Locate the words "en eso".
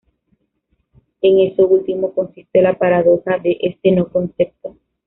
1.21-1.67